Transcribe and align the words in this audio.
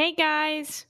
Hey 0.00 0.14
guys, 0.14 0.86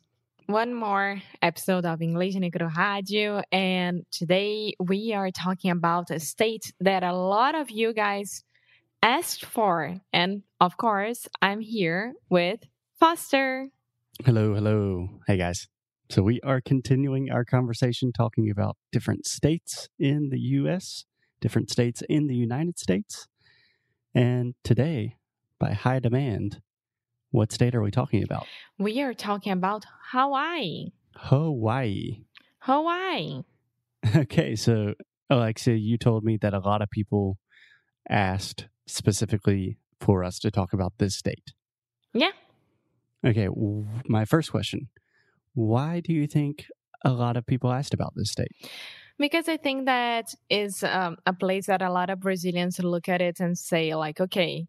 one 0.46 0.72
more 0.72 1.20
episode 1.42 1.84
of 1.84 2.00
English 2.00 2.36
Negro 2.36 2.72
Radio, 2.76 3.42
and 3.50 4.06
today 4.12 4.74
we 4.78 5.12
are 5.14 5.32
talking 5.32 5.72
about 5.72 6.12
a 6.12 6.20
state 6.20 6.72
that 6.78 7.02
a 7.02 7.12
lot 7.12 7.56
of 7.56 7.70
you 7.72 7.92
guys 7.92 8.44
asked 9.02 9.44
for, 9.44 9.96
and 10.12 10.44
of 10.60 10.76
course, 10.76 11.26
I'm 11.42 11.58
here 11.58 12.14
with 12.30 12.60
Foster. 13.00 13.70
Hello, 14.24 14.54
hello. 14.54 15.08
Hey 15.26 15.38
guys. 15.38 15.66
So 16.08 16.22
we 16.22 16.40
are 16.42 16.60
continuing 16.60 17.32
our 17.32 17.44
conversation 17.44 18.12
talking 18.12 18.48
about 18.48 18.76
different 18.92 19.26
states 19.26 19.88
in 19.98 20.28
the 20.30 20.38
US, 20.62 21.04
different 21.40 21.68
states 21.68 22.00
in 22.08 22.28
the 22.28 22.36
United 22.36 22.78
States. 22.78 23.26
And 24.14 24.54
today, 24.62 25.16
by 25.58 25.72
high 25.72 25.98
demand, 25.98 26.60
what 27.30 27.52
state 27.52 27.74
are 27.74 27.82
we 27.82 27.90
talking 27.90 28.22
about? 28.22 28.46
We 28.78 29.00
are 29.02 29.14
talking 29.14 29.52
about 29.52 29.84
Hawaii. 30.12 30.92
Hawaii. 31.16 32.24
Hawaii. 32.60 33.42
Okay, 34.16 34.56
so 34.56 34.94
Alexia, 35.28 35.74
you 35.74 35.98
told 35.98 36.24
me 36.24 36.38
that 36.38 36.54
a 36.54 36.58
lot 36.58 36.80
of 36.80 36.90
people 36.90 37.36
asked 38.08 38.66
specifically 38.86 39.76
for 40.00 40.24
us 40.24 40.38
to 40.38 40.50
talk 40.50 40.72
about 40.72 40.94
this 40.96 41.14
state. 41.16 41.52
Yeah. 42.14 42.30
Okay, 43.24 43.44
w- 43.44 43.86
my 44.06 44.24
first 44.24 44.50
question 44.50 44.88
Why 45.52 46.00
do 46.00 46.12
you 46.14 46.26
think 46.26 46.66
a 47.04 47.12
lot 47.12 47.36
of 47.36 47.46
people 47.46 47.70
asked 47.70 47.92
about 47.92 48.14
this 48.16 48.30
state? 48.30 48.52
Because 49.18 49.48
I 49.48 49.58
think 49.58 49.84
that 49.84 50.34
is 50.48 50.82
um, 50.82 51.18
a 51.26 51.34
place 51.34 51.66
that 51.66 51.82
a 51.82 51.92
lot 51.92 52.08
of 52.08 52.20
Brazilians 52.20 52.78
look 52.78 53.06
at 53.06 53.20
it 53.20 53.38
and 53.38 53.56
say, 53.58 53.94
like, 53.94 54.18
okay, 54.18 54.66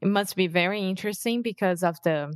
it 0.00 0.08
must 0.08 0.36
be 0.36 0.46
very 0.46 0.80
interesting 0.88 1.42
because 1.42 1.82
of 1.82 1.96
the, 2.04 2.32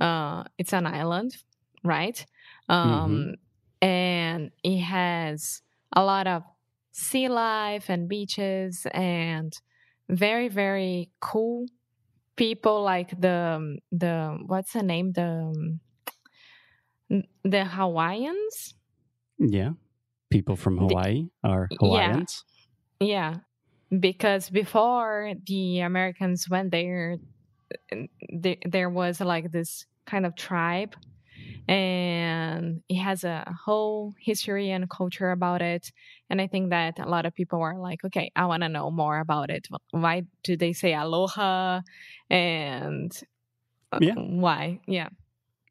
uh, 0.00 0.44
it's 0.58 0.72
an 0.72 0.86
island, 0.86 1.36
right? 1.84 2.24
Um, 2.68 3.34
And 3.82 4.50
it 4.62 4.80
has 4.80 5.60
a 5.92 6.02
lot 6.02 6.26
of 6.26 6.42
sea 6.92 7.28
life 7.28 7.90
and 7.90 8.08
beaches 8.08 8.86
and 8.94 9.52
very, 10.08 10.48
very 10.48 11.10
cool 11.20 11.66
people 12.36 12.82
like 12.82 13.10
the, 13.20 13.76
the, 13.92 14.38
what's 14.46 14.72
the 14.72 14.82
name? 14.82 15.12
The, 15.12 15.52
um, 15.52 15.80
the 17.44 17.64
Hawaiians. 17.64 18.74
Yeah. 19.38 19.72
People 20.30 20.56
from 20.56 20.76
The- 20.76 20.82
Hawaii 20.88 21.28
are 21.42 21.68
Yeah. 21.70 21.76
Hawaiians. 21.80 22.44
Yeah, 23.00 23.34
because 24.00 24.50
before 24.50 25.34
the 25.46 25.80
Americans 25.80 26.48
went 26.48 26.70
there, 26.70 27.16
there, 28.30 28.56
there 28.64 28.90
was 28.90 29.20
like 29.20 29.50
this 29.50 29.86
kind 30.06 30.26
of 30.26 30.36
tribe, 30.36 30.94
and 31.68 32.82
it 32.88 32.96
has 32.96 33.24
a 33.24 33.54
whole 33.64 34.14
history 34.20 34.70
and 34.70 34.88
culture 34.88 35.30
about 35.30 35.62
it. 35.62 35.90
And 36.30 36.40
I 36.40 36.46
think 36.46 36.70
that 36.70 36.98
a 36.98 37.08
lot 37.08 37.26
of 37.26 37.34
people 37.34 37.60
are 37.60 37.78
like, 37.78 38.04
okay, 38.04 38.30
I 38.36 38.46
want 38.46 38.62
to 38.62 38.68
know 38.68 38.90
more 38.90 39.18
about 39.18 39.50
it. 39.50 39.66
Why 39.90 40.22
do 40.42 40.56
they 40.56 40.72
say 40.72 40.94
aloha? 40.94 41.80
And 42.30 43.12
uh, 43.92 43.98
Yeah. 44.00 44.14
why? 44.14 44.80
Yeah. 44.86 45.08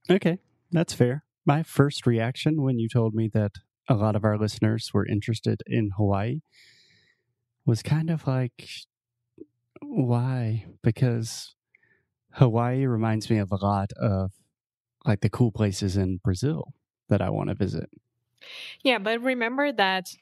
Okay, 0.09 0.39
that's 0.71 0.93
fair. 0.93 1.23
My 1.45 1.63
first 1.63 2.05
reaction 2.05 2.61
when 2.61 2.79
you 2.79 2.89
told 2.89 3.13
me 3.13 3.29
that 3.33 3.51
a 3.89 3.95
lot 3.95 4.15
of 4.15 4.23
our 4.23 4.37
listeners 4.37 4.91
were 4.93 5.05
interested 5.05 5.61
in 5.67 5.91
Hawaii 5.97 6.39
was 7.65 7.81
kind 7.81 8.09
of 8.09 8.27
like, 8.27 8.69
why? 9.81 10.65
Because 10.81 11.55
Hawaii 12.31 12.85
reminds 12.85 13.29
me 13.29 13.37
of 13.37 13.51
a 13.51 13.55
lot 13.55 13.91
of 13.93 14.31
like 15.05 15.21
the 15.21 15.29
cool 15.29 15.51
places 15.51 15.97
in 15.97 16.19
Brazil 16.23 16.73
that 17.09 17.21
I 17.21 17.29
want 17.29 17.49
to 17.49 17.55
visit. 17.55 17.89
Yeah, 18.83 18.99
but 18.99 19.21
remember 19.21 19.71
that 19.71 20.13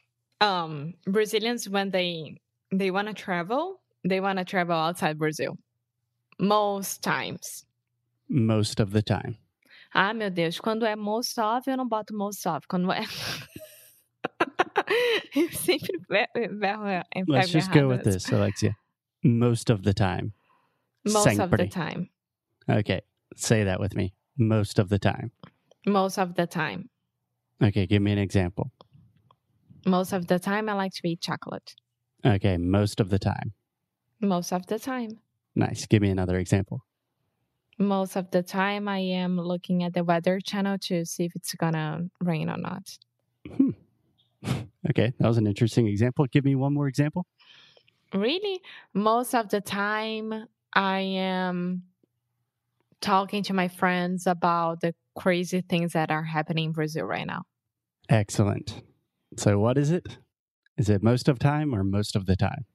um 0.41 0.93
Brazilians 1.05 1.69
when 1.69 1.91
they 1.91 2.37
they 2.71 2.91
want 2.91 3.07
to 3.07 3.13
travel, 3.13 3.81
they 4.03 4.19
want 4.19 4.39
to 4.39 4.45
travel 4.45 4.75
outside 4.75 5.17
Brazil. 5.17 5.57
Most 6.39 7.03
times. 7.03 7.65
Most 8.29 8.79
of 8.79 8.91
the 8.91 9.01
time. 9.01 9.37
Ah, 9.93 10.13
meu 10.13 10.29
Deus, 10.29 10.59
quando 10.59 10.85
é 10.85 10.95
most 10.95 11.37
of, 11.37 11.67
eu 11.67 11.75
não 11.75 11.87
boto 11.87 12.15
most 12.15 12.47
of. 12.47 12.65
Quando 12.67 12.91
é 12.91 13.05
Eu 15.35 15.49
sempre 15.51 15.97
berro 16.59 17.03
Let's 17.27 17.51
just 17.51 17.71
go 17.71 17.87
with 17.87 18.03
this, 18.03 18.31
Alexia. 18.31 18.75
Most 19.23 19.69
of 19.69 19.83
the 19.83 19.93
time. 19.93 20.33
Most 21.05 21.39
of 21.39 21.51
the 21.51 21.67
time. 21.67 22.09
Okay, 22.69 23.01
say 23.35 23.63
that 23.63 23.79
with 23.79 23.95
me. 23.95 24.13
Most 24.37 24.79
of 24.79 24.89
the 24.89 24.99
time. 24.99 25.31
Most 25.85 26.17
of 26.17 26.35
the 26.35 26.47
time. 26.47 26.89
Okay, 27.61 27.85
give 27.85 28.01
me 28.01 28.11
an 28.11 28.17
example. 28.17 28.71
Most 29.85 30.13
of 30.13 30.27
the 30.27 30.39
time 30.39 30.69
I 30.69 30.73
like 30.73 30.93
to 30.93 31.07
eat 31.07 31.21
chocolate. 31.21 31.75
Okay, 32.25 32.57
most 32.57 32.99
of 32.99 33.09
the 33.09 33.19
time. 33.19 33.53
Most 34.19 34.53
of 34.53 34.67
the 34.67 34.77
time. 34.77 35.19
Nice. 35.55 35.85
Give 35.87 36.01
me 36.01 36.09
another 36.09 36.37
example. 36.37 36.85
Most 37.79 38.15
of 38.15 38.29
the 38.29 38.43
time 38.43 38.87
I 38.87 38.99
am 38.99 39.39
looking 39.39 39.83
at 39.83 39.93
the 39.93 40.03
weather 40.03 40.39
channel 40.39 40.77
to 40.83 41.03
see 41.03 41.25
if 41.25 41.35
it's 41.35 41.55
gonna 41.55 42.01
rain 42.21 42.47
or 42.49 42.57
not. 42.57 42.97
Hmm. 43.47 43.71
Okay, 44.89 45.13
that 45.19 45.27
was 45.27 45.37
an 45.37 45.45
interesting 45.45 45.87
example. 45.87 46.25
Give 46.25 46.43
me 46.43 46.55
one 46.55 46.73
more 46.73 46.87
example. 46.87 47.27
Really, 48.15 48.61
most 48.95 49.35
of 49.35 49.49
the 49.49 49.61
time, 49.61 50.47
I 50.73 50.99
am 50.99 51.83
talking 52.99 53.43
to 53.43 53.53
my 53.53 53.67
friends 53.67 54.25
about 54.25 54.81
the 54.81 54.95
crazy 55.15 55.61
things 55.61 55.93
that 55.93 56.09
are 56.09 56.23
happening 56.23 56.65
in 56.65 56.71
Brazil 56.71 57.05
right 57.05 57.27
now. 57.27 57.43
Excellent. 58.09 58.81
So, 59.37 59.59
what 59.59 59.77
is 59.77 59.91
it? 59.91 60.17
Is 60.77 60.89
it 60.89 61.03
most 61.03 61.29
of 61.29 61.37
time 61.37 61.75
or 61.75 61.83
most 61.83 62.15
of 62.15 62.25
the 62.25 62.35
time? 62.35 62.65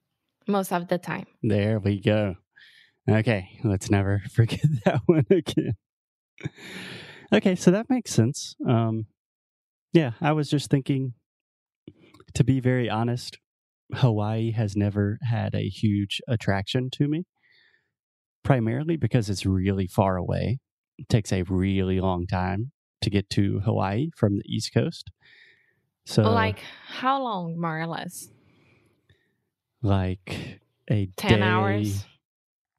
Most 0.46 0.72
of 0.72 0.88
the 0.88 0.98
time. 0.98 1.26
There 1.42 1.80
we 1.80 2.00
go. 2.00 2.36
Okay, 3.08 3.58
let's 3.64 3.90
never 3.90 4.22
forget 4.32 4.64
that 4.84 5.00
one 5.06 5.26
again. 5.30 5.74
okay, 7.32 7.54
so 7.54 7.70
that 7.70 7.90
makes 7.90 8.12
sense. 8.12 8.54
Um, 8.66 9.06
yeah, 9.92 10.12
I 10.20 10.32
was 10.32 10.50
just 10.50 10.70
thinking, 10.70 11.14
to 12.34 12.44
be 12.44 12.60
very 12.60 12.88
honest, 12.88 13.38
Hawaii 13.94 14.52
has 14.52 14.76
never 14.76 15.18
had 15.22 15.54
a 15.54 15.68
huge 15.68 16.20
attraction 16.28 16.90
to 16.92 17.08
me, 17.08 17.24
primarily 18.42 18.96
because 18.96 19.30
it's 19.30 19.46
really 19.46 19.86
far 19.86 20.16
away. 20.16 20.58
It 20.98 21.08
takes 21.08 21.32
a 21.32 21.42
really 21.42 22.00
long 22.00 22.26
time 22.26 22.72
to 23.02 23.10
get 23.10 23.28
to 23.30 23.60
Hawaii 23.60 24.10
from 24.16 24.38
the 24.38 24.44
East 24.46 24.72
Coast. 24.72 25.10
So, 26.04 26.22
like, 26.22 26.60
how 26.88 27.22
long, 27.22 27.60
more 27.60 27.80
or 27.80 27.86
less? 27.86 28.28
like 29.82 30.60
a 30.90 31.06
10 31.16 31.38
day- 31.38 31.42
hours? 31.42 32.04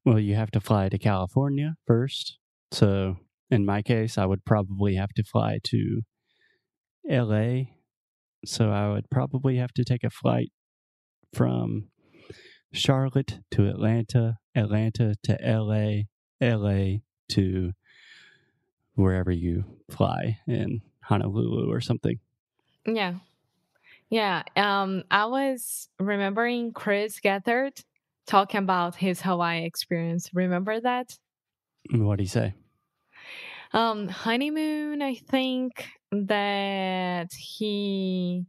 Well, 0.06 0.20
you 0.20 0.36
have 0.36 0.52
to 0.52 0.60
fly 0.60 0.90
to 0.90 0.98
California 0.98 1.76
first. 1.86 2.38
So, 2.72 3.18
in 3.50 3.66
my 3.66 3.82
case, 3.82 4.18
I 4.18 4.26
would 4.26 4.46
probably 4.46 4.96
have 4.96 5.14
to 5.16 5.24
fly 5.24 5.60
to 5.66 6.02
LA. 7.10 7.77
So, 8.46 8.70
I 8.72 8.90
would 8.90 9.10
probably 9.10 9.58
have 9.58 9.74
to 9.74 9.84
take 9.84 10.04
a 10.04 10.10
flight 10.10 10.52
from 11.34 11.90
Charlotte 12.74 13.40
to 13.52 13.68
Atlanta, 13.68 14.38
Atlanta 14.56 15.16
to 15.24 15.38
LA, 15.44 16.04
LA 16.42 16.98
to 17.30 17.74
wherever 18.96 19.32
you 19.32 19.64
fly 19.90 20.40
in 20.48 20.82
Honolulu 21.04 21.72
or 21.72 21.82
something. 21.82 22.20
Yeah. 22.86 23.16
Yeah. 24.10 24.44
Um, 24.56 25.04
I 25.12 25.26
was 25.26 25.90
remembering 26.00 26.72
Chris 26.72 27.20
Gethard 27.20 27.84
talking 28.26 28.60
about 28.60 28.96
his 28.96 29.22
Hawaii 29.22 29.66
experience. 29.66 30.30
Remember 30.34 30.80
that? 30.80 31.18
What 31.92 32.18
do 32.18 32.24
you 32.24 32.30
say? 32.30 32.54
Um 33.74 34.08
honeymoon 34.08 35.02
i 35.02 35.16
think 35.16 35.88
that 36.12 37.32
he 37.34 38.46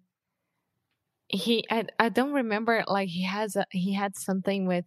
he 1.29 1.65
I, 1.71 1.85
I 1.99 2.09
don't 2.09 2.33
remember 2.33 2.85
like 2.87 3.09
he 3.09 3.25
has 3.25 3.57
a, 3.57 3.67
he 3.71 3.93
had 3.93 4.17
something 4.17 4.67
with 4.67 4.87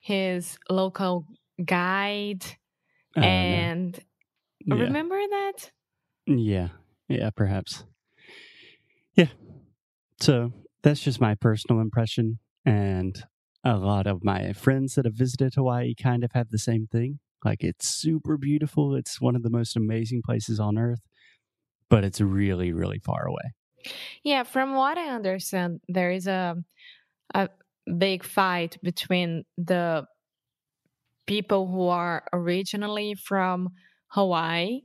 his 0.00 0.58
local 0.68 1.26
guide 1.64 2.44
know. 3.16 3.22
and 3.22 4.00
yeah. 4.66 4.74
remember 4.74 5.16
that 5.16 5.70
Yeah, 6.26 6.68
yeah, 7.08 7.30
perhaps. 7.30 7.84
Yeah. 9.14 9.28
So 10.20 10.52
that's 10.82 11.00
just 11.00 11.20
my 11.20 11.34
personal 11.34 11.80
impression. 11.80 12.38
And 12.64 13.22
a 13.64 13.76
lot 13.76 14.06
of 14.06 14.22
my 14.24 14.52
friends 14.52 14.94
that 14.94 15.04
have 15.04 15.14
visited 15.14 15.54
Hawaii 15.54 15.94
kind 15.94 16.24
of 16.24 16.32
have 16.32 16.50
the 16.50 16.58
same 16.58 16.86
thing. 16.86 17.18
Like 17.44 17.62
it's 17.64 17.88
super 17.88 18.36
beautiful. 18.36 18.94
It's 18.94 19.20
one 19.20 19.36
of 19.36 19.42
the 19.42 19.50
most 19.50 19.76
amazing 19.76 20.22
places 20.24 20.60
on 20.60 20.78
earth, 20.78 21.00
but 21.88 22.04
it's 22.04 22.20
really, 22.20 22.72
really 22.72 22.98
far 22.98 23.26
away. 23.26 23.54
yeah 24.24 24.42
from 24.42 24.74
what 24.74 24.98
i 24.98 25.08
understand 25.08 25.80
there 25.88 26.10
is 26.10 26.26
a 26.26 26.54
a 27.34 27.48
big 27.98 28.22
fight 28.24 28.76
between 28.82 29.44
the 29.56 30.04
people 31.26 31.66
who 31.66 31.86
are 31.88 32.24
originally 32.32 33.14
from 33.14 33.68
hawaii 34.08 34.80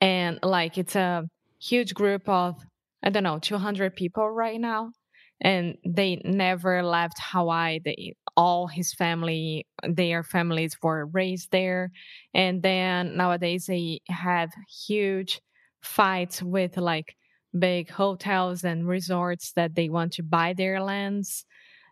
and 0.00 0.38
like 0.42 0.78
it's 0.78 0.96
a 0.96 1.24
huge 1.60 1.94
group 1.94 2.28
of 2.28 2.54
I 3.02 3.10
don't 3.10 3.22
know 3.24 3.38
200 3.38 3.96
people 3.96 4.28
right 4.30 4.60
now, 4.60 4.92
and 5.40 5.76
they 5.84 6.20
never 6.24 6.82
left 6.82 7.18
Hawaii. 7.20 7.80
They 7.84 8.14
all 8.36 8.66
his 8.66 8.92
family, 8.94 9.66
their 9.82 10.22
families 10.22 10.76
were 10.82 11.06
raised 11.06 11.50
there, 11.50 11.92
and 12.34 12.62
then 12.62 13.16
nowadays 13.16 13.66
they 13.66 14.00
have 14.08 14.50
huge 14.86 15.40
fights 15.80 16.42
with 16.42 16.76
like 16.76 17.16
big 17.58 17.90
hotels 17.90 18.64
and 18.64 18.86
resorts 18.86 19.52
that 19.52 19.74
they 19.74 19.88
want 19.88 20.12
to 20.14 20.22
buy 20.22 20.52
their 20.52 20.80
lands. 20.82 21.44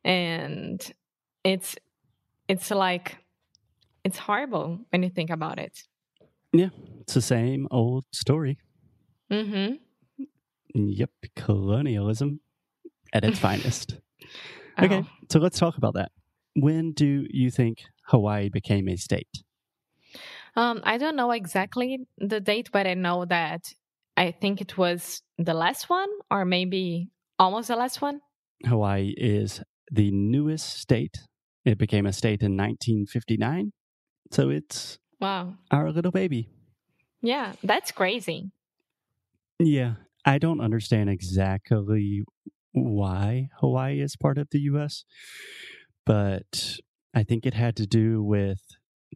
And 0.05 0.81
it's 1.45 1.77
it's 2.49 2.71
like 2.71 3.17
it's 4.05 4.19
horrible 4.19 4.81
when 4.91 5.03
you 5.03 5.11
think 5.11 5.31
about 5.31 5.59
it. 5.59 5.83
Yeah, 6.53 6.71
it's 7.01 7.15
the 7.15 7.23
same 7.23 7.69
old 7.71 8.05
story. 8.13 8.59
mm-hmm. 9.31 9.75
Yep, 10.75 11.11
colonialism 11.35 12.41
at 13.13 13.25
its 13.25 13.39
finest. 13.39 13.97
Okay, 14.81 14.99
Oh. 15.03 15.07
so 15.29 15.41
let's 15.41 15.59
talk 15.59 15.77
about 15.77 15.95
that. 15.95 16.13
When 16.55 16.93
do 16.93 17.27
you 17.31 17.51
think 17.51 17.83
Hawaii 18.07 18.49
became 18.49 18.89
a 18.89 18.97
state? 18.97 19.29
um 20.57 20.81
i 20.85 20.97
don't 20.99 21.17
know 21.17 21.31
exactly 21.33 22.01
the 22.17 22.41
date 22.41 22.71
but 22.73 22.87
i 22.87 22.95
know 22.95 23.25
that 23.27 23.75
i 24.17 24.31
think 24.31 24.61
it 24.61 24.79
was 24.79 25.23
the 25.37 25.53
last 25.53 25.91
one 25.91 26.09
or 26.31 26.45
maybe 26.45 27.11
almost 27.39 27.69
the 27.69 27.77
last 27.77 28.01
one 28.01 28.21
Hawaii 28.67 29.15
is 29.17 29.63
the 29.93 30.11
newest 30.11 30.79
state. 30.81 31.17
It 31.65 31.79
became 31.79 32.07
a 32.07 32.13
state 32.13 32.43
in 32.43 32.57
1959. 32.57 33.73
So 34.33 34.49
it's 34.51 34.99
wow 35.21 35.55
our 35.71 35.93
little 35.93 36.11
baby. 36.11 36.49
yeah 37.21 37.53
that's 37.63 37.93
crazy 37.93 38.51
Yeah, 39.61 39.95
I 40.25 40.39
don't 40.39 40.61
understand 40.61 41.11
exactly 41.11 42.23
why 42.85 43.49
Hawaii 43.61 44.01
is 44.01 44.17
part 44.17 44.39
of 44.39 44.49
the 44.51 44.61
US, 44.61 45.05
but 46.07 46.77
I 47.15 47.23
think 47.23 47.47
it 47.47 47.55
had 47.55 47.77
to 47.77 47.87
do 47.87 48.23
with 48.23 48.61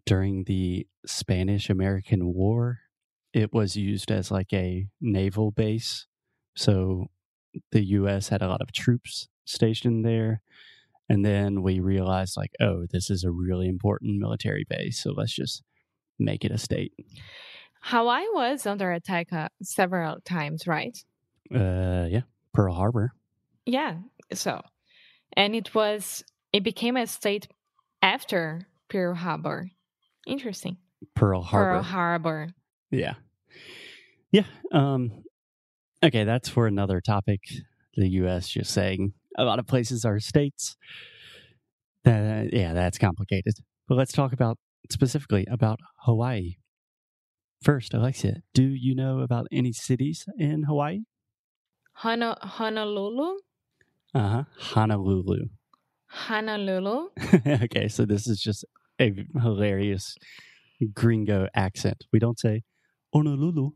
during 0.07 0.45
the 0.45 0.87
Spanish 1.07 1.71
American 1.71 2.33
War, 2.35 2.81
it 3.33 3.53
was 3.53 3.77
used 3.77 4.11
as 4.11 4.31
like 4.31 4.53
a 4.53 4.87
naval 5.01 5.51
base. 5.51 6.07
So 6.57 7.07
the 7.71 7.85
US 7.85 8.29
had 8.29 8.43
a 8.43 8.49
lot 8.49 8.61
of 8.61 8.73
troops 8.73 9.29
stationed 9.45 10.05
there. 10.05 10.43
And 11.09 11.25
then 11.25 11.63
we 11.63 11.81
realized, 11.81 12.37
like, 12.37 12.53
oh, 12.61 12.87
this 12.91 13.11
is 13.11 13.25
a 13.25 13.31
really 13.31 13.69
important 13.69 14.19
military 14.19 14.65
base. 14.69 15.03
So 15.03 15.13
let's 15.13 15.35
just 15.35 15.63
make 16.19 16.45
it 16.45 16.53
a 16.53 16.59
state. 16.59 16.93
hawaii 17.83 18.25
was 18.33 18.65
under 18.65 18.93
attack 18.93 19.33
uh, 19.33 19.49
several 19.63 20.21
times 20.25 20.67
right 20.67 20.97
Uh, 21.53 22.07
yeah, 22.09 22.23
Pearl 22.55 22.75
Harbor. 22.75 23.13
Yeah. 23.67 23.97
So, 24.33 24.63
and 25.37 25.55
it 25.55 25.75
was, 25.75 26.25
it 26.53 26.63
became 26.65 26.97
a 26.97 27.07
state 27.07 27.49
after 28.01 28.67
Pearl 28.89 29.15
Harbor. 29.15 29.71
Interesting. 30.27 30.77
Pearl 31.15 31.43
Harbor. 31.43 31.71
Pearl 31.71 31.83
Harbor. 31.83 32.49
Yeah. 32.91 33.15
Yeah. 34.31 34.47
Um 34.73 35.23
okay, 36.03 36.25
that's 36.25 36.49
for 36.49 36.67
another 36.67 37.01
topic. 37.01 37.41
The 37.97 38.09
US 38.09 38.49
just 38.49 38.73
saying 38.73 39.13
a 39.37 39.45
lot 39.45 39.59
of 39.59 39.67
places 39.67 40.05
are 40.05 40.19
states. 40.21 40.77
Uh, 42.07 42.45
yeah, 42.53 42.73
that's 42.73 42.99
complicated. 42.99 43.55
But 43.89 43.97
let's 43.97 44.13
talk 44.13 44.33
about 44.33 44.59
specifically 44.91 45.47
about 45.51 45.79
Hawaii. 46.01 46.57
First, 47.63 47.95
Alexia, 47.95 48.39
do 48.55 48.65
you 48.65 48.95
know 48.95 49.21
about 49.21 49.47
any 49.53 49.73
cities 49.73 50.27
in 50.37 50.65
Hawaii? 50.65 51.01
Hona- 52.03 52.41
Honolulu. 52.41 53.39
Uh-huh. 54.15 54.45
Honolulu. 54.59 55.47
Honolulu. 56.09 57.09
okay, 57.65 57.89
so 57.89 58.05
this 58.05 58.27
is 58.27 58.41
just 58.41 58.65
a 59.01 59.13
hilarious 59.41 60.15
gringo 60.95 61.49
accent. 61.55 62.05
We 62.13 62.19
don't 62.19 62.39
say 62.39 62.63
Honolulu, 63.15 63.71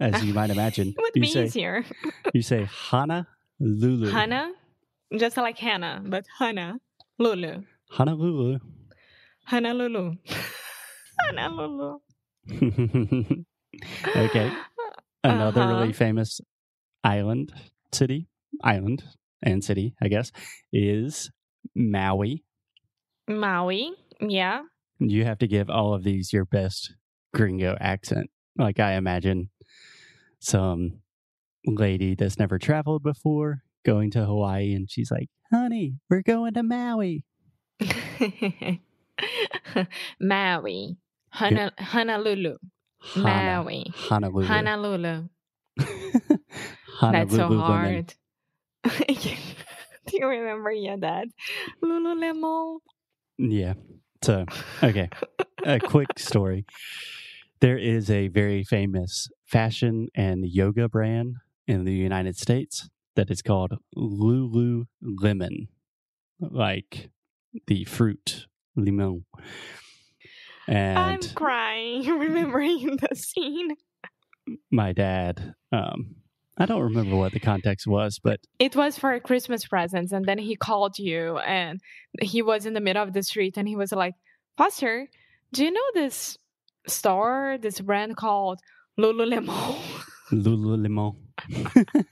as 0.00 0.22
you 0.24 0.32
might 0.34 0.50
imagine. 0.50 0.88
It 0.96 1.02
would 1.02 1.10
you 1.16 1.22
be 1.22 1.26
say 1.28 1.44
easier. 1.44 1.84
you 2.32 2.42
say 2.42 2.68
Hana 2.90 3.26
Lulu. 3.60 4.10
Hana. 4.10 4.52
Just 5.16 5.36
like 5.36 5.58
Hannah, 5.58 6.02
but 6.04 6.24
Hana. 6.38 6.78
Lulu. 7.18 7.62
Honolulu. 7.90 8.58
Honolulu. 9.46 10.16
Honolulu. 11.20 11.98
okay. 14.16 14.52
Another 15.24 15.62
Uh-huh. 15.62 15.74
really 15.80 15.92
famous 15.92 16.40
island 17.02 17.52
city, 17.92 18.26
island 18.62 19.04
and 19.44 19.62
city, 19.62 19.94
I 20.02 20.08
guess, 20.08 20.32
is 20.72 21.30
Maui. 21.74 22.42
Maui. 23.28 23.92
Yeah. 24.20 24.62
You 24.98 25.24
have 25.24 25.38
to 25.38 25.46
give 25.46 25.70
all 25.70 25.94
of 25.94 26.02
these 26.04 26.32
your 26.32 26.44
best 26.44 26.94
gringo 27.32 27.76
accent. 27.80 28.30
Like 28.56 28.80
I 28.80 28.94
imagine 28.94 29.50
some 30.40 31.00
lady 31.66 32.14
that's 32.14 32.38
never 32.38 32.58
traveled 32.58 33.02
before 33.02 33.62
going 33.84 34.10
to 34.12 34.24
Hawaii 34.24 34.72
and 34.74 34.90
she's 34.90 35.10
like, 35.10 35.28
honey, 35.52 35.98
we're 36.08 36.22
going 36.22 36.54
to 36.54 36.62
Maui. 36.62 37.24
Maui. 40.20 40.96
Hona- 41.34 41.78
Honolulu. 41.78 42.56
Hana- 43.14 43.62
Maui. 43.62 43.84
Honolulu. 43.94 44.46
Honolulu. 44.46 45.28
Honolulu 46.98 47.12
That's 47.12 47.34
so 47.34 47.58
hard. 47.58 48.14
Do 48.86 50.18
you 50.18 50.26
remember 50.26 50.70
yeah 50.70 50.96
that? 51.00 51.26
Lululemon. 51.82 52.78
Yeah. 53.38 53.74
So, 54.22 54.44
okay. 54.82 55.08
a 55.64 55.80
quick 55.80 56.18
story. 56.18 56.64
There 57.60 57.78
is 57.78 58.10
a 58.10 58.28
very 58.28 58.64
famous 58.64 59.28
fashion 59.46 60.08
and 60.14 60.44
yoga 60.46 60.88
brand 60.88 61.36
in 61.66 61.84
the 61.84 61.92
United 61.92 62.36
States 62.36 62.88
that 63.16 63.30
is 63.30 63.42
called 63.42 63.72
Lululemon, 63.96 65.68
like 66.40 67.10
the 67.66 67.84
fruit 67.84 68.46
limon. 68.76 69.24
And 70.66 70.98
I'm 70.98 71.22
crying 71.34 72.06
remembering 72.18 72.96
the 72.96 73.14
scene. 73.14 73.76
my 74.70 74.92
dad, 74.92 75.54
um, 75.72 76.16
I 76.64 76.66
don't 76.66 76.80
remember 76.80 77.16
what 77.16 77.32
the 77.32 77.40
context 77.40 77.86
was, 77.86 78.18
but 78.18 78.40
It 78.58 78.74
was 78.74 78.98
for 78.98 79.20
Christmas 79.20 79.66
presents, 79.66 80.12
and 80.12 80.24
then 80.24 80.38
he 80.38 80.56
called 80.56 80.98
you, 80.98 81.36
and 81.38 81.78
he 82.22 82.40
was 82.40 82.64
in 82.64 82.72
the 82.72 82.80
middle 82.80 83.02
of 83.02 83.12
the 83.12 83.22
street, 83.22 83.58
and 83.58 83.68
he 83.68 83.76
was 83.76 83.92
like, 83.92 84.14
"Foster, 84.56 85.08
do 85.52 85.62
you 85.62 85.70
know 85.70 85.88
this 85.92 86.38
store, 86.86 87.58
this 87.60 87.80
brand 87.80 88.16
called 88.16 88.60
Lululemon?" 88.98 89.76
Lululemon. 90.32 91.16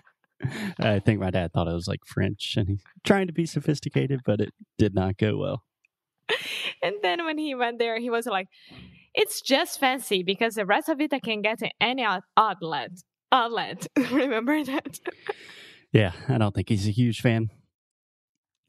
I 0.78 0.99
think 0.99 1.18
my 1.18 1.30
dad 1.30 1.52
thought 1.52 1.68
it 1.68 1.73
was 1.73 1.88
like 1.88 2.04
French 2.04 2.54
and 2.59 2.68
he's 2.68 2.82
trying 3.04 3.28
to 3.28 3.32
be 3.32 3.47
sophisticated, 3.47 4.21
but 4.26 4.40
it 4.40 4.52
did 4.76 4.94
not 4.94 5.16
go 5.16 5.38
well. 5.38 5.62
and 6.82 6.97
then 7.00 7.25
when 7.25 7.38
he 7.38 7.54
went 7.54 7.78
there, 7.78 7.99
he 7.99 8.11
was 8.11 8.26
like, 8.26 8.49
"It's 9.14 9.40
just 9.40 9.80
fancy 9.80 10.23
because 10.23 10.56
the 10.56 10.66
rest 10.66 10.90
of 10.90 11.00
it 11.00 11.14
I 11.14 11.21
can 11.21 11.40
get 11.40 11.62
in 11.62 11.71
any 11.80 12.02
out- 12.02 12.25
outlet." 13.32 13.86
Outlet. 13.96 14.12
Remember 14.12 14.62
that? 14.64 15.00
Yeah, 15.92 16.12
I 16.28 16.38
don't 16.38 16.54
think 16.54 16.68
he's 16.68 16.86
a 16.86 16.92
huge 16.92 17.20
fan. 17.20 17.50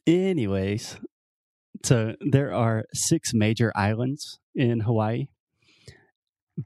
Anyways, 0.08 0.98
so 1.84 2.16
there 2.20 2.54
are 2.54 2.86
six 2.94 3.34
major 3.34 3.72
islands 3.76 4.40
in 4.56 4.82
Hawaii, 4.82 5.28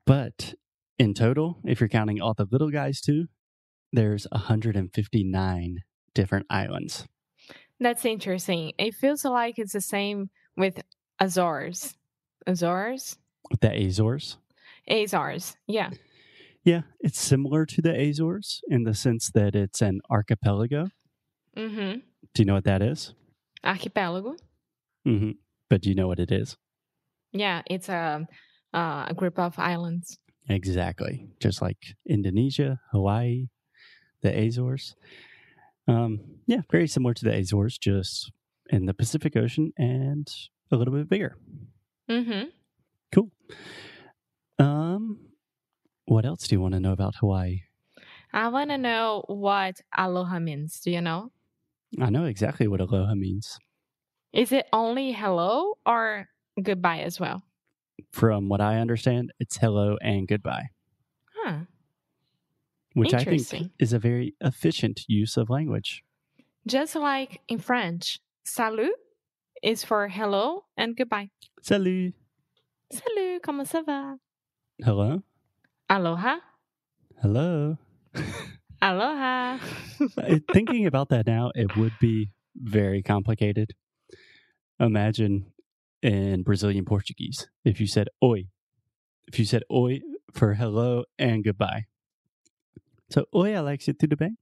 but 0.05 0.55
in 0.97 1.13
total, 1.13 1.59
if 1.63 1.79
you're 1.79 1.89
counting 1.89 2.21
all 2.21 2.33
the 2.33 2.47
little 2.49 2.71
guys 2.71 3.01
too, 3.01 3.27
there's 3.93 4.27
159 4.31 5.77
different 6.13 6.45
islands. 6.49 7.05
That's 7.79 8.05
interesting. 8.05 8.73
It 8.79 8.95
feels 8.95 9.23
like 9.23 9.59
it's 9.59 9.73
the 9.73 9.81
same 9.81 10.29
with 10.55 10.81
Azores. 11.19 11.95
Azores? 12.47 13.17
The 13.61 13.71
Azores. 13.71 14.37
Azores. 14.89 15.55
Yeah. 15.67 15.91
Yeah, 16.67 16.81
it's 16.99 17.17
similar 17.17 17.65
to 17.65 17.81
the 17.81 17.97
Azores 17.97 18.59
in 18.67 18.83
the 18.83 18.93
sense 18.93 19.31
that 19.31 19.55
it's 19.55 19.81
an 19.81 20.01
archipelago. 20.11 20.89
Mm-hmm. 21.55 21.99
Do 22.33 22.41
you 22.41 22.43
know 22.43 22.55
what 22.55 22.65
that 22.65 22.81
is? 22.81 23.13
Archipelago. 23.63 24.35
hmm 25.05 25.31
But 25.69 25.79
do 25.81 25.87
you 25.87 25.95
know 25.95 26.09
what 26.09 26.19
it 26.19 26.29
is? 26.29 26.57
Yeah, 27.31 27.61
it's 27.67 27.87
a 27.87 28.27
uh, 28.73 29.05
a 29.07 29.13
group 29.15 29.39
of 29.39 29.57
islands. 29.57 30.19
Exactly. 30.49 31.29
Just 31.39 31.61
like 31.61 31.95
Indonesia, 32.05 32.81
Hawaii, 32.91 33.47
the 34.21 34.37
Azores. 34.37 34.93
Um, 35.87 36.19
yeah, 36.47 36.63
very 36.69 36.89
similar 36.89 37.13
to 37.13 37.23
the 37.23 37.33
Azores, 37.33 37.77
just 37.77 38.29
in 38.69 38.87
the 38.87 38.93
Pacific 38.93 39.37
Ocean 39.37 39.71
and 39.77 40.27
a 40.69 40.75
little 40.75 40.93
bit 40.93 41.07
bigger. 41.07 41.37
Mm-hmm. 42.11 42.49
Cool. 43.13 43.31
Um, 44.59 45.19
What 46.07 46.25
else 46.25 46.47
do 46.47 46.55
you 46.55 46.61
want 46.61 46.73
to 46.73 46.79
know 46.79 46.93
about 46.93 47.15
Hawaii? 47.15 47.63
I 48.33 48.47
want 48.47 48.69
to 48.69 48.77
know 48.77 49.23
what 49.27 49.81
aloha 49.95 50.39
means. 50.39 50.79
Do 50.79 50.89
you 50.91 51.01
know? 51.01 51.31
I 51.99 52.09
know 52.09 52.25
exactly 52.25 52.67
what 52.67 52.79
aloha 52.81 53.13
means. 53.15 53.57
Is 54.33 54.51
it 54.51 54.67
only 54.71 55.11
hello 55.11 55.77
or 55.85 56.27
goodbye 56.61 56.99
as 56.99 57.19
well? 57.19 57.43
From 58.11 58.47
what 58.47 58.61
I 58.61 58.79
understand, 58.79 59.31
it's 59.39 59.57
hello 59.57 59.97
and 60.01 60.27
goodbye, 60.27 60.69
Huh. 61.35 61.59
which 62.93 63.13
I 63.13 63.23
think 63.23 63.71
is 63.79 63.91
a 63.93 63.99
very 63.99 64.35
efficient 64.41 65.01
use 65.07 65.35
of 65.35 65.49
language. 65.49 66.03
Just 66.67 66.95
like 66.95 67.41
in 67.47 67.57
French, 67.59 68.19
salut 68.45 68.91
is 69.63 69.83
for 69.83 70.07
hello 70.07 70.65
and 70.77 70.95
goodbye. 70.95 71.31
Salut. 71.61 72.13
Salut, 72.91 73.41
comment 73.41 73.67
ça 73.67 73.83
va? 73.85 74.17
Hello. 74.83 75.23
Aloha. 75.89 76.39
Hello. 77.21 77.77
Aloha. 78.81 79.59
Uh, 80.17 80.37
Thinking 80.53 80.85
about 80.85 81.09
that 81.09 81.25
now, 81.25 81.49
it 81.55 81.75
would 81.75 81.93
be 81.99 82.29
very 82.55 83.01
complicated. 83.01 83.73
Imagine 84.79 85.47
in 86.03 86.43
Brazilian 86.43 86.85
Portuguese 86.85 87.47
if 87.65 87.79
you 87.81 87.87
said 87.87 88.09
oi. 88.23 88.45
If 89.27 89.39
you 89.39 89.45
said 89.45 89.63
oi 89.71 90.01
for 90.33 90.53
hello 90.53 91.05
and 91.17 91.43
goodbye. 91.43 91.85
So, 93.09 93.25
oi, 93.33 93.57
Alexia, 93.57 93.95
tudo 93.95 94.15
bem? 94.15 94.37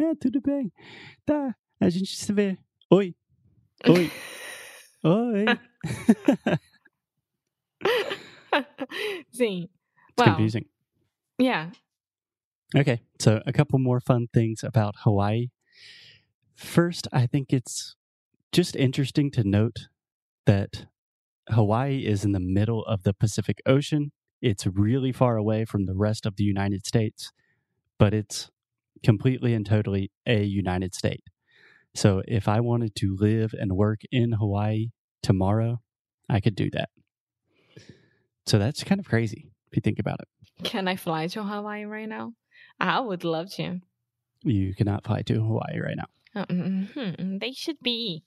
É, 0.00 0.14
tudo 0.18 0.40
bem. 0.40 0.72
Tá, 1.26 1.54
a 1.78 1.90
gente 1.90 2.16
se 2.16 2.32
vê. 2.32 2.56
Oi. 2.90 3.14
Oi. 3.86 4.10
Oi. 5.04 5.44
Sim. 9.32 9.68
It's 10.20 10.28
confusing. 10.28 10.66
yeah. 11.38 11.70
Okay, 12.76 13.00
so 13.18 13.42
a 13.46 13.52
couple 13.52 13.78
more 13.80 14.00
fun 14.00 14.28
things 14.32 14.62
about 14.62 14.94
Hawaii. 14.98 15.48
First, 16.54 17.08
I 17.12 17.26
think 17.26 17.52
it's 17.52 17.96
just 18.52 18.76
interesting 18.76 19.30
to 19.32 19.42
note 19.42 19.88
that 20.46 20.86
Hawaii 21.48 22.06
is 22.06 22.24
in 22.24 22.32
the 22.32 22.40
middle 22.40 22.84
of 22.84 23.02
the 23.02 23.12
Pacific 23.12 23.60
Ocean. 23.66 24.12
It's 24.40 24.66
really 24.66 25.10
far 25.10 25.36
away 25.36 25.64
from 25.64 25.86
the 25.86 25.96
rest 25.96 26.26
of 26.26 26.36
the 26.36 26.44
United 26.44 26.86
States, 26.86 27.32
but 27.98 28.14
it's 28.14 28.50
completely 29.02 29.52
and 29.52 29.66
totally 29.66 30.12
a 30.26 30.44
United 30.44 30.94
State. 30.94 31.24
So 31.94 32.22
if 32.28 32.46
I 32.46 32.60
wanted 32.60 32.94
to 32.96 33.16
live 33.18 33.52
and 33.52 33.72
work 33.72 34.02
in 34.12 34.32
Hawaii 34.32 34.90
tomorrow, 35.22 35.80
I 36.28 36.38
could 36.38 36.54
do 36.54 36.70
that. 36.70 36.90
So 38.46 38.58
that's 38.58 38.84
kind 38.84 39.00
of 39.00 39.08
crazy 39.08 39.50
if 39.70 39.76
you 39.76 39.80
think 39.82 39.98
about 39.98 40.18
it. 40.20 40.28
Can 40.64 40.88
I 40.88 40.96
fly 40.96 41.26
to 41.28 41.42
Hawaii 41.42 41.84
right 41.84 42.08
now? 42.08 42.32
I 42.78 43.00
would 43.00 43.24
love 43.24 43.50
to. 43.54 43.80
You 44.42 44.74
cannot 44.74 45.04
fly 45.04 45.22
to 45.22 45.34
Hawaii 45.34 45.80
right 45.80 45.96
now. 45.96 46.44
Mhm. 46.44 47.40
They 47.40 47.52
should 47.52 47.78
be. 47.82 48.24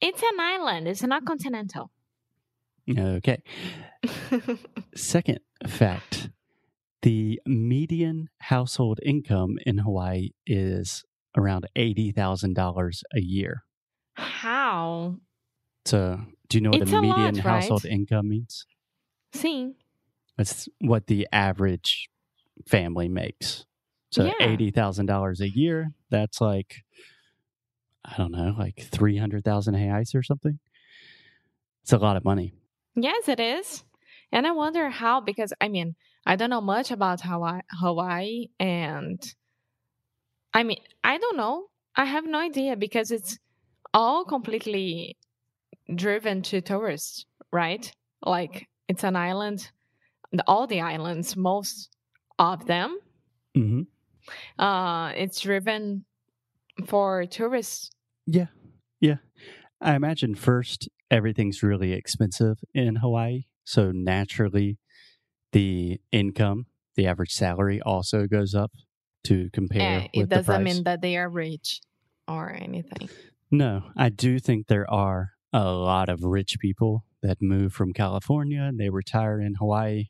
It's 0.00 0.22
an 0.22 0.40
island. 0.40 0.88
It's 0.88 1.02
not 1.02 1.24
continental. 1.24 1.90
Okay. 2.90 3.42
Second 4.94 5.38
fact 5.66 6.30
the 7.02 7.40
median 7.46 8.28
household 8.38 9.00
income 9.04 9.58
in 9.66 9.78
Hawaii 9.78 10.30
is 10.46 11.04
around 11.36 11.66
$80,000 11.76 13.02
a 13.14 13.20
year. 13.20 13.64
How? 14.14 15.16
So, 15.84 16.20
do 16.48 16.58
you 16.58 16.62
know 16.62 16.70
what 16.70 16.82
It's 16.82 16.92
a 16.92 16.96
a 16.96 17.00
lot, 17.00 17.16
median 17.18 17.36
household 17.36 17.84
right? 17.84 17.92
income 17.92 18.28
means? 18.28 18.66
Sim. 19.32 19.74
That's 20.42 20.68
what 20.80 21.06
the 21.06 21.28
average 21.30 22.10
family 22.66 23.08
makes. 23.08 23.64
So, 24.10 24.24
Yeah. 24.24 24.32
$80,000 24.40 25.40
a 25.40 25.48
year, 25.48 25.92
that's 26.10 26.40
like, 26.40 26.82
I 28.04 28.16
don't 28.16 28.32
know, 28.32 28.52
like 28.58 28.88
300,000 28.90 29.74
reais 29.74 30.16
or 30.16 30.24
something. 30.24 30.58
It's 31.82 31.92
a 31.92 31.98
lot 31.98 32.16
of 32.16 32.24
money. 32.24 32.54
Yes, 32.96 33.28
it 33.28 33.38
is. 33.38 33.84
And 34.32 34.44
I 34.44 34.50
wonder 34.50 34.90
how, 34.90 35.20
because 35.20 35.52
I 35.60 35.68
mean, 35.68 35.94
I 36.26 36.34
don't 36.34 36.50
know 36.50 36.60
much 36.60 36.90
about 36.90 37.20
Hawaii, 37.20 37.60
Hawaii, 37.70 38.48
and 38.58 39.20
I 40.52 40.64
mean, 40.64 40.80
I 41.04 41.18
don't 41.18 41.36
know. 41.36 41.66
I 41.94 42.06
have 42.06 42.26
no 42.26 42.40
idea 42.40 42.74
because 42.74 43.12
it's 43.12 43.38
all 43.94 44.24
completely 44.24 45.16
driven 45.94 46.42
to 46.42 46.60
tourists, 46.60 47.26
right? 47.52 47.92
Like 48.24 48.66
it's 48.88 49.04
an 49.04 49.14
island, 49.16 49.70
all 50.46 50.66
the 50.66 50.80
islands, 50.80 51.36
most 51.36 51.90
of 52.38 52.66
them, 52.66 52.98
hmm 53.54 53.82
uh, 54.58 55.12
it's 55.16 55.40
driven 55.40 56.04
for 56.86 57.26
tourists. 57.26 57.90
Yeah. 58.26 58.46
Yeah. 59.00 59.16
I 59.80 59.94
imagine 59.94 60.36
first 60.36 60.88
everything's 61.10 61.62
really 61.62 61.92
expensive 61.92 62.58
in 62.72 62.96
Hawaii. 62.96 63.44
So 63.64 63.90
naturally, 63.92 64.78
the 65.52 66.00
income, 66.12 66.66
the 66.96 67.06
average 67.06 67.32
salary 67.32 67.80
also 67.82 68.26
goes 68.26 68.54
up 68.54 68.72
to 69.24 69.50
compare 69.52 70.02
Eh, 70.02 70.08
it 70.14 70.28
doesn't 70.28 70.62
mean 70.62 70.84
that 70.84 71.00
they 71.00 71.16
are 71.16 71.28
rich 71.28 71.80
or 72.28 72.50
anything. 72.52 73.08
no, 73.50 73.82
I 73.96 74.08
do 74.08 74.38
think 74.38 74.66
there 74.68 74.88
are 74.90 75.32
a 75.52 75.70
lot 75.72 76.08
of 76.08 76.22
rich 76.24 76.58
people 76.60 77.04
that 77.22 77.38
move 77.42 77.72
from 77.72 77.92
California 77.92 78.62
and 78.62 78.78
they 78.78 78.88
retire 78.88 79.40
in 79.40 79.54
Hawaii. 79.56 80.06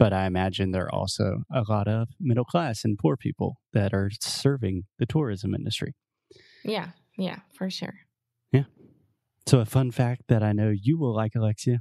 But 0.00 0.12
I 0.12 0.26
imagine 0.26 0.72
there 0.72 0.86
are 0.86 0.94
also 0.94 1.42
a 1.54 1.62
lot 1.68 1.86
of 1.86 2.08
middle 2.18 2.46
class 2.46 2.84
and 2.84 2.98
poor 2.98 3.16
people 3.16 3.60
that 3.74 3.92
are 3.92 4.10
serving 4.20 4.84
the 4.98 5.06
tourism 5.06 5.54
industry. 5.54 5.94
Yeah, 6.64 6.88
yeah, 7.18 7.40
for 7.52 7.68
sure. 7.68 7.94
Yeah. 8.50 8.64
So, 9.46 9.60
a 9.60 9.66
fun 9.66 9.90
fact 9.90 10.22
that 10.28 10.42
I 10.42 10.52
know 10.52 10.72
you 10.74 10.98
will 10.98 11.14
like, 11.14 11.34
Alexia 11.36 11.80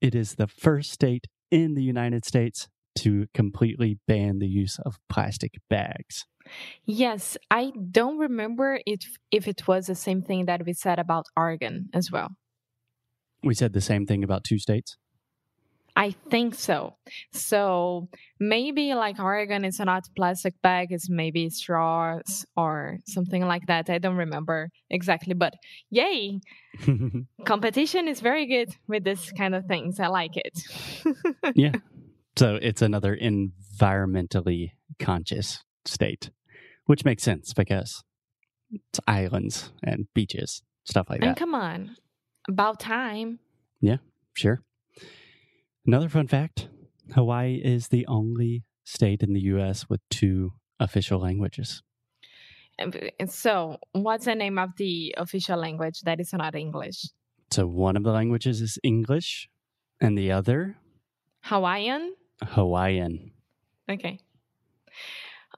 it 0.00 0.14
is 0.14 0.34
the 0.34 0.46
first 0.46 0.90
state 0.90 1.26
in 1.50 1.74
the 1.74 1.82
United 1.82 2.24
States 2.24 2.68
to 2.96 3.26
completely 3.34 3.98
ban 4.08 4.38
the 4.38 4.48
use 4.48 4.78
of 4.84 4.98
plastic 5.08 5.52
bags. 5.68 6.26
Yes, 6.84 7.36
I 7.50 7.72
don't 7.90 8.18
remember 8.18 8.80
it 8.86 9.04
if 9.30 9.46
it 9.46 9.68
was 9.68 9.86
the 9.86 9.94
same 9.94 10.22
thing 10.22 10.46
that 10.46 10.64
we 10.64 10.72
said 10.72 10.98
about 10.98 11.26
Oregon 11.36 11.88
as 11.92 12.10
well. 12.10 12.30
We 13.42 13.54
said 13.54 13.72
the 13.72 13.80
same 13.80 14.06
thing 14.06 14.24
about 14.24 14.44
two 14.44 14.58
states. 14.58 14.96
I 16.00 16.14
think 16.30 16.54
so. 16.54 16.94
So 17.30 18.08
maybe 18.38 18.94
like 18.94 19.20
Oregon 19.20 19.66
is 19.66 19.78
not 19.80 20.04
plastic 20.16 20.54
bag, 20.62 20.92
it's 20.92 21.10
maybe 21.10 21.50
straws 21.50 22.46
or 22.56 22.96
something 23.04 23.46
like 23.46 23.66
that. 23.66 23.90
I 23.90 23.98
don't 23.98 24.16
remember 24.16 24.70
exactly, 24.88 25.34
but 25.34 25.52
yay, 25.90 26.40
competition 27.44 28.08
is 28.08 28.22
very 28.22 28.46
good 28.46 28.70
with 28.88 29.04
this 29.04 29.30
kind 29.32 29.54
of 29.54 29.66
things. 29.66 30.00
I 30.00 30.06
like 30.06 30.38
it. 30.38 30.58
yeah. 31.54 31.72
So, 32.34 32.58
it's 32.62 32.80
another 32.80 33.14
environmentally 33.14 34.70
conscious 34.98 35.62
state, 35.84 36.30
which 36.86 37.04
makes 37.04 37.22
sense 37.22 37.52
because 37.52 38.02
it's 38.70 39.00
islands 39.06 39.70
and 39.82 40.06
beaches, 40.14 40.62
stuff 40.84 41.10
like 41.10 41.20
that. 41.20 41.26
and 41.26 41.36
come 41.36 41.54
on, 41.54 41.96
about 42.48 42.80
time. 42.80 43.38
Yeah, 43.82 43.98
sure. 44.32 44.62
Another 45.86 46.08
fun 46.08 46.28
fact 46.28 46.68
Hawaii 47.14 47.60
is 47.62 47.88
the 47.88 48.06
only 48.06 48.64
state 48.84 49.22
in 49.22 49.32
the 49.32 49.40
U.S. 49.54 49.88
with 49.88 50.00
two 50.10 50.52
official 50.78 51.20
languages. 51.20 51.82
And 52.78 53.12
So, 53.28 53.78
what's 53.92 54.24
the 54.24 54.34
name 54.34 54.58
of 54.58 54.70
the 54.76 55.14
official 55.18 55.58
language 55.58 56.00
that 56.02 56.20
is 56.20 56.32
not 56.32 56.54
English? 56.54 57.06
So 57.50 57.66
one 57.66 57.96
of 57.96 58.04
the 58.04 58.12
languages 58.12 58.60
is 58.60 58.78
English 58.82 59.48
and 60.00 60.16
the 60.16 60.30
other 60.32 60.76
Hawaiian? 61.42 62.14
Hawaiian. 62.42 63.32
Okay. 63.90 64.20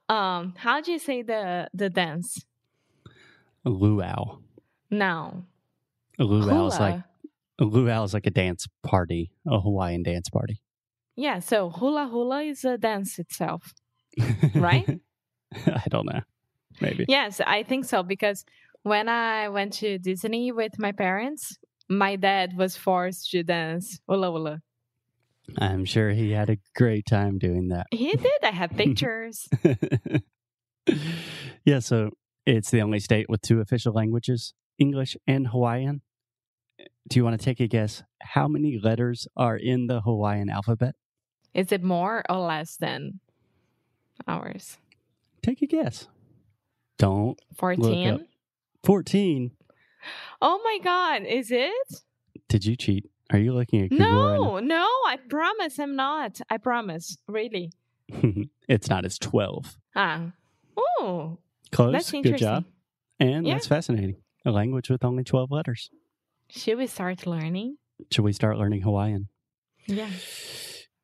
Um, 0.09 0.53
how 0.57 0.81
do 0.81 0.91
you 0.91 0.99
say 0.99 1.21
the 1.21 1.69
the 1.73 1.89
dance? 1.89 2.45
Luau. 3.63 4.39
No. 4.89 5.45
Luau 6.19 6.67
is 6.67 6.79
like 6.79 7.03
Luau 7.59 8.03
is 8.03 8.13
like 8.13 8.25
a 8.25 8.31
dance 8.31 8.67
party, 8.83 9.31
a 9.47 9.59
Hawaiian 9.59 10.03
dance 10.03 10.29
party. 10.29 10.61
Yeah, 11.15 11.39
so 11.39 11.69
hula 11.69 12.07
hula 12.07 12.41
is 12.41 12.65
a 12.65 12.77
dance 12.77 13.19
itself. 13.19 13.73
Right? 14.55 14.99
I 15.65 15.83
don't 15.89 16.05
know. 16.05 16.21
Maybe. 16.81 17.05
Yes, 17.07 17.39
I 17.45 17.63
think 17.63 17.85
so 17.85 18.01
because 18.01 18.45
when 18.81 19.07
I 19.07 19.49
went 19.49 19.73
to 19.73 19.99
Disney 19.99 20.51
with 20.51 20.79
my 20.79 20.91
parents, 20.91 21.57
my 21.87 22.15
dad 22.15 22.57
was 22.57 22.75
forced 22.75 23.29
to 23.31 23.43
dance 23.43 23.99
hula 24.07 24.31
hula. 24.31 24.61
I'm 25.57 25.85
sure 25.85 26.11
he 26.11 26.31
had 26.31 26.49
a 26.49 26.57
great 26.75 27.05
time 27.05 27.37
doing 27.37 27.67
that. 27.67 27.87
He 27.91 28.13
did. 28.13 28.43
I 28.43 28.51
have 28.51 28.71
pictures. 28.77 29.47
yeah, 31.65 31.79
so 31.79 32.11
it's 32.45 32.71
the 32.71 32.81
only 32.81 32.99
state 32.99 33.29
with 33.29 33.41
two 33.41 33.59
official 33.59 33.93
languages, 33.93 34.53
English 34.79 35.15
and 35.27 35.47
Hawaiian. 35.47 36.01
Do 37.07 37.19
you 37.19 37.23
want 37.23 37.39
to 37.39 37.43
take 37.43 37.59
a 37.59 37.67
guess 37.67 38.03
how 38.21 38.47
many 38.47 38.79
letters 38.81 39.27
are 39.35 39.57
in 39.57 39.87
the 39.87 40.01
Hawaiian 40.01 40.49
alphabet? 40.49 40.95
Is 41.53 41.71
it 41.71 41.83
more 41.83 42.23
or 42.29 42.37
less 42.37 42.77
than 42.77 43.19
ours? 44.27 44.77
Take 45.41 45.61
a 45.61 45.67
guess. 45.67 46.07
Don't. 46.97 47.39
14? 47.57 48.25
14. 48.83 49.51
Oh 50.41 50.61
my 50.63 50.79
God. 50.83 51.23
Is 51.23 51.51
it? 51.51 51.73
Did 52.49 52.65
you 52.65 52.75
cheat? 52.75 53.09
Are 53.31 53.39
you 53.39 53.53
looking 53.53 53.81
at 53.83 53.89
Google 53.89 54.05
No, 54.05 54.59
no, 54.59 54.85
I 55.07 55.17
promise 55.29 55.79
I'm 55.79 55.95
not. 55.95 56.39
I 56.49 56.57
promise. 56.57 57.17
Really. 57.27 57.71
it's 58.67 58.89
not. 58.89 59.05
It's 59.05 59.17
12. 59.17 59.77
Ah. 59.95 60.31
Oh, 60.77 61.37
Close. 61.71 61.93
that's 61.93 62.11
Good 62.11 62.37
job. 62.37 62.65
And 63.19 63.45
Yeah. 63.47 63.53
that's 63.53 63.67
fascinating. 63.67 64.17
A 64.45 64.51
language 64.51 64.89
with 64.89 65.03
only 65.03 65.23
12 65.23 65.51
letters. 65.51 65.89
Should 66.55 66.77
we 66.77 66.85
start 66.85 67.25
learning? 67.25 67.77
Should 68.11 68.23
we 68.23 68.31
start 68.31 68.57
learning 68.59 68.81
Hawaiian? 68.81 69.27
Yeah. 69.87 70.09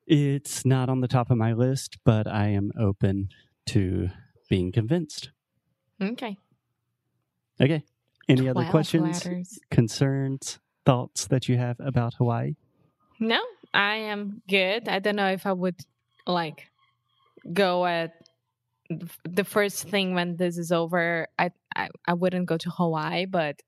It's 0.05 0.63
not 0.63 0.89
on 0.89 1.01
the 1.01 1.07
top 1.07 1.31
of 1.31 1.37
my 1.37 1.53
list, 1.53 1.97
but 2.05 2.27
I 2.27 2.49
am 2.49 2.71
open 2.79 3.29
to 3.67 4.09
being 4.47 4.71
convinced. 4.71 5.31
Okay. 6.01 6.37
Okay. 7.59 7.83
Any 8.27 8.47
other 8.47 8.65
questions, 8.65 9.59
concerns, 9.71 10.59
thoughts 10.85 11.25
that 11.27 11.49
you 11.49 11.57
have 11.57 11.77
about 11.79 12.13
Hawaii? 12.13 12.55
No, 13.19 13.41
I 13.73 13.95
am 13.95 14.43
good. 14.47 14.87
I 14.87 14.99
don't 14.99 15.15
know 15.15 15.31
if 15.31 15.47
I 15.47 15.53
would 15.53 15.79
like 16.27 16.67
go 17.51 17.87
at 17.87 18.13
the 19.27 19.43
first 19.43 19.89
thing 19.89 20.13
when 20.13 20.37
this 20.37 20.59
is 20.59 20.71
over. 20.71 21.27
I 21.39 21.49
I, 21.75 21.89
I 22.07 22.13
wouldn't 22.13 22.45
go 22.45 22.57
to 22.57 22.69
Hawaii, 22.69 23.25
but 23.25 23.61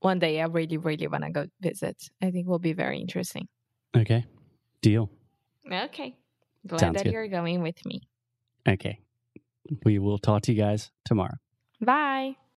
one 0.00 0.18
day 0.18 0.40
I 0.40 0.46
really 0.46 0.76
really 0.76 1.06
want 1.06 1.24
to 1.24 1.30
go 1.30 1.46
visit. 1.60 1.96
I 2.22 2.30
think 2.30 2.46
will 2.46 2.58
be 2.58 2.72
very 2.72 2.98
interesting. 3.00 3.48
Okay. 3.96 4.24
Deal. 4.82 5.10
Okay. 5.70 6.16
Glad 6.66 6.80
Sounds 6.80 6.96
that 6.96 7.04
good. 7.04 7.12
you're 7.12 7.28
going 7.28 7.62
with 7.62 7.84
me. 7.84 8.00
Okay. 8.68 9.00
We 9.84 9.98
will 9.98 10.18
talk 10.18 10.42
to 10.42 10.52
you 10.52 10.60
guys 10.60 10.90
tomorrow. 11.04 11.36
Bye. 11.80 12.36